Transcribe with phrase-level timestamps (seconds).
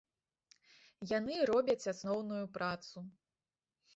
[1.17, 2.97] Яны робяць асноўную працу.